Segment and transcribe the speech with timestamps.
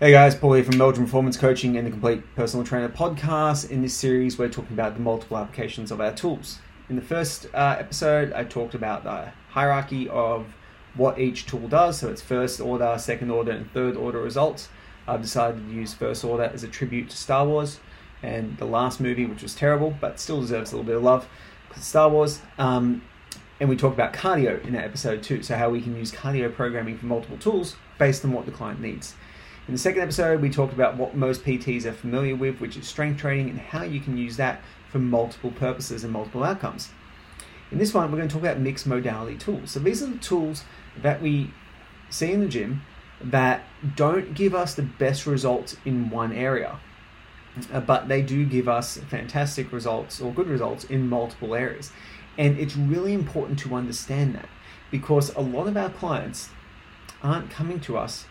[0.00, 3.70] Hey guys, Paul here from Belgium Performance Coaching and the Complete Personal Trainer podcast.
[3.70, 6.58] In this series, we're talking about the multiple applications of our tools.
[6.88, 10.54] In the first uh, episode, I talked about the hierarchy of
[10.94, 11.98] what each tool does.
[11.98, 14.70] So it's first order, second order, and third order results.
[15.06, 17.78] I've decided to use first order as a tribute to Star Wars
[18.22, 21.28] and the last movie, which was terrible, but still deserves a little bit of love
[21.68, 22.40] because Star Wars.
[22.56, 23.02] Um,
[23.60, 25.42] and we talk about cardio in that episode too.
[25.42, 28.80] So how we can use cardio programming for multiple tools based on what the client
[28.80, 29.14] needs.
[29.70, 32.88] In the second episode, we talked about what most PTs are familiar with, which is
[32.88, 36.88] strength training, and how you can use that for multiple purposes and multiple outcomes.
[37.70, 39.70] In this one, we're going to talk about mixed modality tools.
[39.70, 40.64] So these are the tools
[41.00, 41.52] that we
[42.08, 42.82] see in the gym
[43.22, 43.62] that
[43.94, 46.80] don't give us the best results in one area,
[47.72, 51.92] uh, but they do give us fantastic results or good results in multiple areas.
[52.36, 54.48] And it's really important to understand that
[54.90, 56.48] because a lot of our clients
[57.22, 58.24] aren't coming to us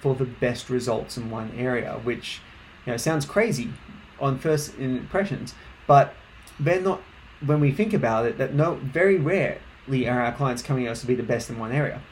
[0.00, 2.40] for the best results in one area, which
[2.86, 3.70] you know sounds crazy
[4.18, 5.54] on first impressions,
[5.86, 6.14] but
[6.58, 7.02] they're not.
[7.44, 11.00] When we think about it, that no, very rarely are our clients coming to us
[11.00, 12.02] to be the best in one area.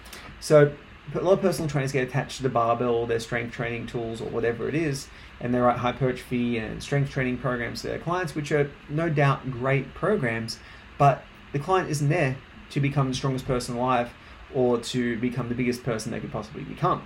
[0.41, 0.73] So
[1.15, 4.21] a lot of personal trainers get attached to the barbell, or their strength training tools,
[4.21, 5.09] or whatever it is,
[5.41, 9.51] and they write hypertrophy and strength training programs to their clients, which are no doubt
[9.51, 10.59] great programs,
[10.97, 11.23] but
[11.53, 12.37] the client isn't there
[12.71, 14.11] to become the strongest person alive
[14.55, 17.03] or to become the biggest person they could possibly become.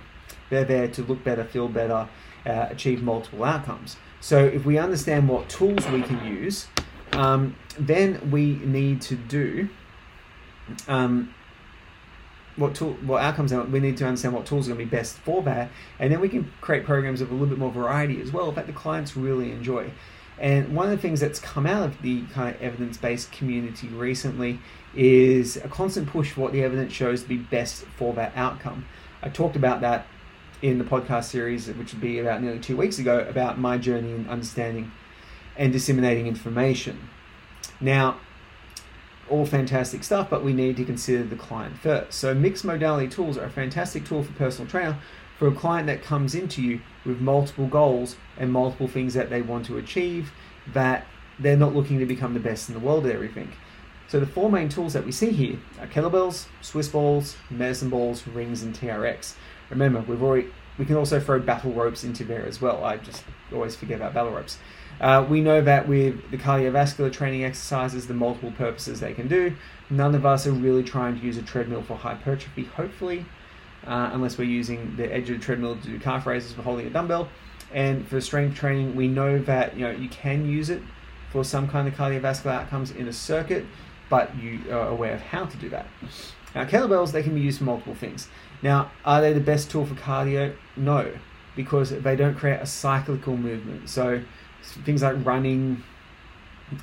[0.49, 2.07] They're there to look better, feel better,
[2.45, 3.97] uh, achieve multiple outcomes.
[4.19, 6.67] So if we understand what tools we can use,
[7.11, 9.69] um, then we need to do
[10.87, 11.33] um,
[12.55, 13.53] what tool, what outcomes.
[13.53, 16.19] We need to understand what tools are going to be best for that, and then
[16.19, 19.17] we can create programs of a little bit more variety as well that the clients
[19.17, 19.91] really enjoy.
[20.39, 24.59] And one of the things that's come out of the kind of evidence-based community recently
[24.95, 28.85] is a constant push for what the evidence shows to be best for that outcome.
[29.21, 30.07] I talked about that
[30.61, 34.11] in the podcast series, which would be about nearly two weeks ago, about my journey
[34.11, 34.91] in understanding
[35.55, 37.09] and disseminating information.
[37.79, 38.19] Now,
[39.29, 42.17] all fantastic stuff, but we need to consider the client first.
[42.17, 44.97] So, mixed modality tools are a fantastic tool for personal trainer
[45.37, 49.41] for a client that comes into you with multiple goals and multiple things that they
[49.41, 50.31] want to achieve
[50.73, 51.05] that
[51.39, 53.51] they're not looking to become the best in the world at everything.
[54.07, 58.27] So the four main tools that we see here are kettlebells, Swiss balls, medicine balls,
[58.27, 59.33] rings, and TRX.
[59.69, 62.83] Remember, we've already we can also throw battle ropes into there as well.
[62.83, 64.57] I just always forget about battle ropes.
[64.99, 69.55] Uh, we know that with the cardiovascular training exercises, the multiple purposes they can do,
[69.89, 73.25] none of us are really trying to use a treadmill for hypertrophy, hopefully,
[73.85, 76.87] uh, unless we're using the edge of the treadmill to do calf raises for holding
[76.87, 77.29] a dumbbell.
[77.73, 80.81] And for strength training, we know that you know you can use it
[81.31, 83.65] for some kind of cardiovascular outcomes in a circuit,
[84.09, 85.87] but you are aware of how to do that.
[86.53, 88.27] Now, kettlebells, they can be used for multiple things.
[88.61, 90.55] Now, are they the best tool for cardio?
[90.75, 91.11] No,
[91.55, 93.89] because they don't create a cyclical movement.
[93.89, 94.21] So,
[94.61, 95.83] things like running,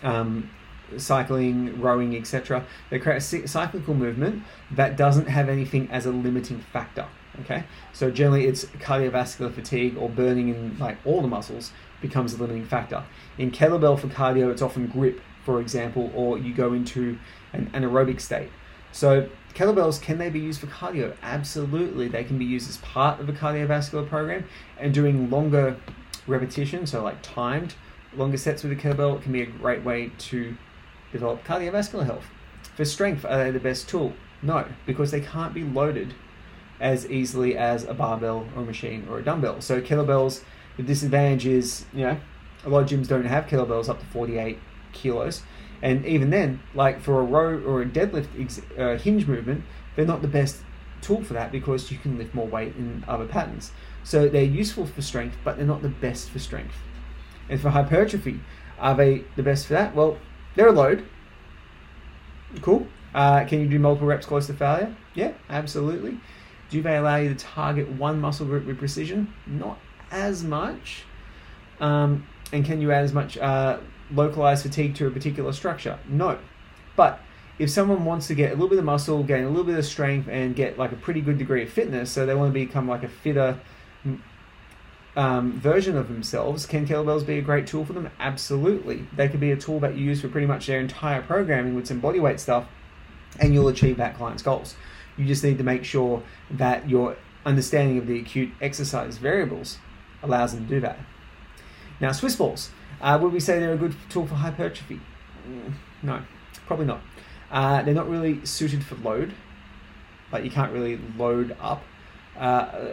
[0.02, 0.50] um,
[0.98, 6.60] cycling, rowing, etc., they create a cyclical movement that doesn't have anything as a limiting
[6.72, 7.06] factor.
[7.40, 12.36] Okay, so generally it's cardiovascular fatigue or burning in like all the muscles becomes a
[12.36, 13.04] limiting factor.
[13.38, 17.18] In kettlebell for cardio, it's often grip, for example, or you go into
[17.52, 18.50] an anaerobic state.
[18.92, 21.16] So kettlebells can they be used for cardio?
[21.22, 24.44] Absolutely, they can be used as part of a cardiovascular program
[24.76, 25.76] and doing longer
[26.26, 27.74] repetition, so like timed
[28.16, 30.56] longer sets with a kettlebell can be a great way to
[31.12, 32.24] develop cardiovascular health.
[32.76, 34.12] For strength, are they the best tool?
[34.42, 36.14] No, because they can't be loaded
[36.80, 39.60] as easily as a barbell or a machine or a dumbbell.
[39.60, 40.42] So kettlebells,
[40.76, 42.20] the disadvantage is, you know,
[42.64, 44.58] a lot of gyms don't have kettlebells up to 48
[44.92, 45.42] kilos.
[45.82, 49.64] And even then, like for a row or a deadlift ex- uh, hinge movement,
[49.96, 50.62] they're not the best
[51.00, 53.72] tool for that because you can lift more weight in other patterns.
[54.04, 56.74] So they're useful for strength, but they're not the best for strength.
[57.48, 58.40] And for hypertrophy,
[58.78, 59.94] are they the best for that?
[59.94, 60.18] Well,
[60.56, 61.06] they're a load.
[62.60, 62.86] Cool.
[63.14, 64.94] Uh, can you do multiple reps close to failure?
[65.14, 66.18] Yeah, absolutely.
[66.70, 69.32] Do they allow you to target one muscle group with precision?
[69.46, 69.78] Not
[70.10, 71.04] as much.
[71.80, 73.78] Um, and can you add as much uh,
[74.12, 75.98] localized fatigue to a particular structure?
[76.08, 76.38] No.
[76.96, 77.20] But
[77.58, 79.84] if someone wants to get a little bit of muscle, gain a little bit of
[79.84, 82.88] strength, and get like a pretty good degree of fitness, so they want to become
[82.88, 83.58] like a fitter
[85.16, 88.10] um, version of themselves, can kettlebells be a great tool for them?
[88.18, 89.06] Absolutely.
[89.14, 91.86] They could be a tool that you use for pretty much their entire programming with
[91.86, 92.66] some bodyweight stuff,
[93.38, 94.76] and you'll achieve that client's goals.
[95.16, 99.78] You just need to make sure that your understanding of the acute exercise variables
[100.22, 100.98] allows them to do that.
[102.00, 102.70] Now, Swiss balls.
[103.00, 105.00] Uh, would we say they're a good tool for hypertrophy?
[105.48, 105.72] Mm,
[106.02, 106.22] no,
[106.66, 107.00] probably not.
[107.50, 109.32] Uh, they're not really suited for load,
[110.30, 111.82] but you can't really load up.
[112.36, 112.92] Uh, uh,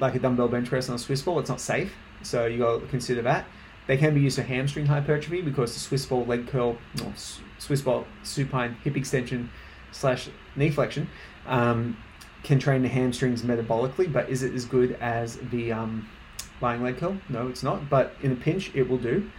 [0.00, 1.38] like a dumbbell bench press on a Swiss ball.
[1.38, 3.46] It's not safe, so you got to consider that.
[3.86, 7.12] They can be used for hamstring hypertrophy because the Swiss ball leg curl, or
[7.58, 9.50] Swiss ball supine hip extension
[9.92, 11.08] slash knee flexion
[11.46, 11.96] um,
[12.42, 16.08] can train the hamstrings metabolically, but is it as good as the um,
[16.60, 17.16] lying leg curl?
[17.28, 17.88] No, it's not.
[17.88, 19.30] But in a pinch, it will do.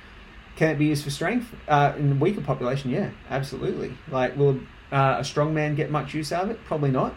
[0.55, 2.89] Can it be used for strength uh, in a weaker population?
[2.89, 3.93] Yeah, absolutely.
[4.09, 4.59] Like, will
[4.91, 6.63] uh, a strong man get much use out of it?
[6.65, 7.13] Probably not.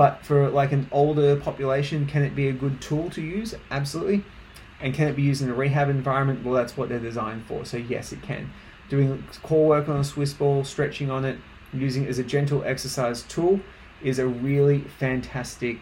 [0.00, 3.54] But for like an older population, can it be a good tool to use?
[3.70, 4.24] Absolutely.
[4.80, 6.42] And can it be used in a rehab environment?
[6.42, 7.66] Well, that's what they're designed for.
[7.66, 8.50] So yes, it can.
[8.88, 11.36] Doing core work on a Swiss ball, stretching on it,
[11.74, 13.60] using it as a gentle exercise tool
[14.02, 15.80] is a really fantastic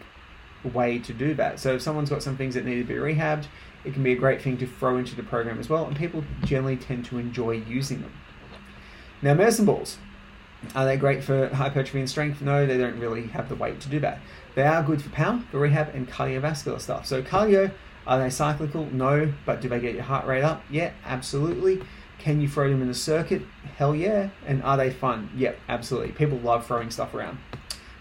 [0.75, 1.61] way to do that.
[1.61, 3.47] So if someone's got some things that need to be rehabbed,
[3.85, 6.25] it can be a great thing to throw into the program as well, and people
[6.43, 8.13] generally tend to enjoy using them.
[9.23, 9.99] Now, medicine balls.
[10.75, 12.41] Are they great for hypertrophy and strength?
[12.43, 14.21] No, they don't really have the weight to do that.
[14.55, 17.07] They are good for power, for rehab, and cardiovascular stuff.
[17.07, 17.71] So, cardio,
[18.07, 18.87] are they cyclical?
[18.87, 20.65] No, but do they get your heart rate up?
[20.71, 21.83] Yeah, absolutely.
[22.19, 23.43] Can you throw them in a circuit?
[23.77, 24.31] Hell yeah.
[24.47, 25.31] And are they fun?
[25.37, 26.13] Yep, absolutely.
[26.13, 27.39] People love throwing stuff around.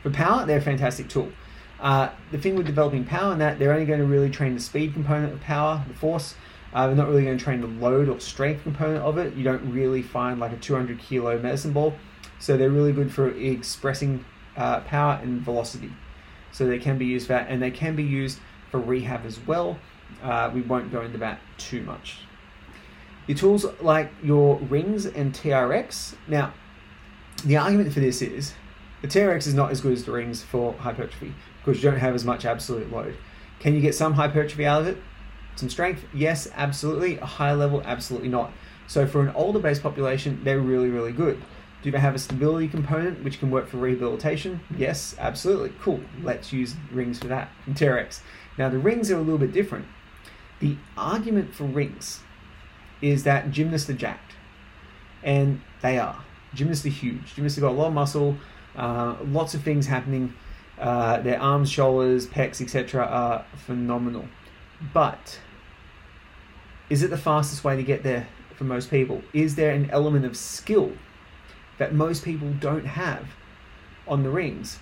[0.01, 1.31] For power, they're a fantastic tool.
[1.79, 4.59] Uh, the thing with developing power in that they're only going to really train the
[4.59, 6.35] speed component of power, the force.
[6.73, 9.33] Uh, they're not really going to train the load or strength component of it.
[9.35, 11.93] You don't really find like a 200 kilo medicine ball.
[12.39, 14.25] So they're really good for expressing
[14.55, 15.91] uh, power and velocity.
[16.51, 18.39] So they can be used for that, and they can be used
[18.71, 19.77] for rehab as well.
[20.23, 22.19] Uh, we won't go into that too much.
[23.27, 26.15] Your tools like your rings and TRX.
[26.27, 26.53] Now,
[27.43, 28.53] the argument for this is
[29.01, 32.15] the TRX is not as good as the rings for hypertrophy because you don't have
[32.15, 33.17] as much absolute load.
[33.59, 34.97] Can you get some hypertrophy out of it?
[35.55, 36.05] Some strength?
[36.13, 37.17] Yes, absolutely.
[37.17, 37.81] A high level?
[37.83, 38.51] Absolutely not.
[38.87, 41.41] So for an older base population, they're really, really good.
[41.87, 44.59] Do they have a stability component which can work for rehabilitation?
[44.77, 45.71] Yes, absolutely.
[45.81, 46.01] Cool.
[46.21, 47.49] Let's use rings for that.
[47.69, 48.19] TRX.
[48.57, 49.85] Now the rings are a little bit different.
[50.59, 52.19] The argument for rings
[53.01, 54.33] is that gymnasts are jacked.
[55.23, 56.25] And they are.
[56.53, 57.35] Gymnasts are huge.
[57.35, 58.35] Gymnasts have got a lot of muscle,
[58.75, 60.33] uh, lots of things happening.
[60.77, 64.27] Uh, their arms, shoulders, pecs, etc., are phenomenal.
[64.93, 65.39] But
[66.89, 69.21] is it the fastest way to get there for most people?
[69.31, 70.91] Is there an element of skill
[71.77, 73.27] that most people don't have
[74.07, 74.79] on the rings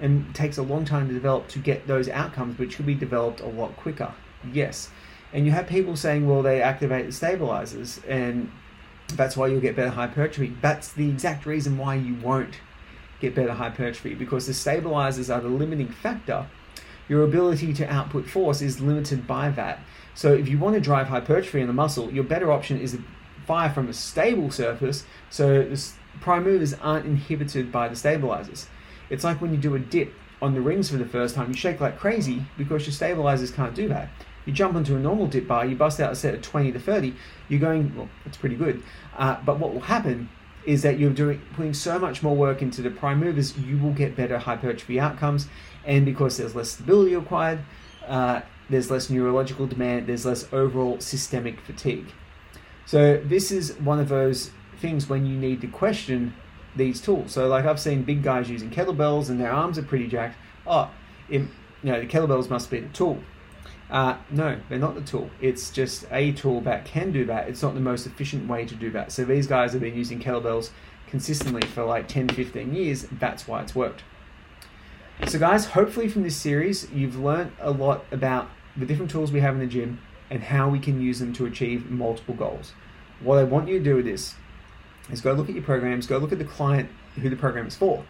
[0.00, 3.40] and takes a long time to develop to get those outcomes, which could be developed
[3.40, 4.12] a lot quicker?
[4.52, 4.90] Yes.
[5.32, 8.50] And you have people saying, well, they activate the stabilizers and
[9.14, 10.54] that's why you'll get better hypertrophy.
[10.60, 12.58] That's the exact reason why you won't
[13.20, 16.46] get better hypertrophy because the stabilizers are the limiting factor.
[17.08, 19.80] Your ability to output force is limited by that.
[20.14, 23.04] So if you want to drive hypertrophy in the muscle, your better option is to
[23.46, 25.74] fire from a stable surface so
[26.20, 28.66] prime movers aren't inhibited by the stabilizers.
[29.10, 31.54] It's like when you do a dip on the rings for the first time, you
[31.54, 34.08] shake like crazy because your stabilizers can't do that.
[34.44, 36.80] You jump onto a normal dip bar, you bust out a set of 20 to
[36.80, 37.14] 30,
[37.48, 38.82] you're going, well, that's pretty good.
[39.16, 40.28] Uh, but what will happen
[40.64, 43.92] is that you're doing putting so much more work into the prime movers, you will
[43.92, 45.48] get better hypertrophy outcomes.
[45.84, 47.60] And because there's less stability required,
[48.06, 52.06] uh, there's less neurological demand, there's less overall systemic fatigue.
[52.86, 56.34] So this is one of those things when you need to question
[56.76, 57.32] these tools.
[57.32, 60.36] So like I've seen big guys using kettlebells and their arms are pretty jacked.
[60.66, 60.90] Oh,
[61.28, 61.48] it, you
[61.92, 63.18] know the kettlebells must be the tool.
[63.90, 65.28] Uh, no, they're not the tool.
[65.40, 67.48] It's just a tool that can do that.
[67.48, 69.12] It's not the most efficient way to do that.
[69.12, 70.70] So these guys have been using kettlebells
[71.08, 73.06] consistently for like 10, 15 years.
[73.12, 74.02] That's why it's worked.
[75.26, 79.40] So, guys, hopefully from this series, you've learned a lot about the different tools we
[79.40, 82.72] have in the gym and how we can use them to achieve multiple goals.
[83.20, 84.34] What I want you to do with this
[85.10, 86.88] is go look at your programs, go look at the client
[87.20, 88.04] who the program is for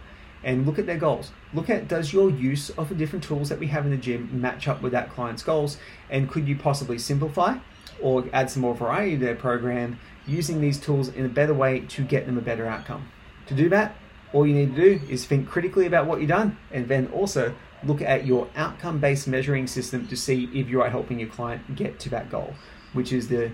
[0.45, 1.31] and look at their goals.
[1.55, 4.29] Look at does your use of the different tools that we have in the gym
[4.41, 5.79] match up with that client's goals,
[6.11, 7.59] and could you possibly simplify
[8.01, 11.81] or add some more variety to their program using these tools in a better way
[11.81, 13.09] to get them a better outcome?
[13.47, 13.97] To do that,
[14.33, 17.55] all you need to do is think critically about what you've done and then also
[17.85, 21.75] look at your outcome based measuring system to see if you are helping your client
[21.77, 22.55] get to that goal,
[22.93, 23.51] which is the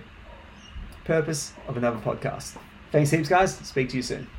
[1.05, 2.57] purpose of another podcast.
[2.91, 3.55] Thanks heaps, guys.
[3.57, 4.29] Speak to you soon.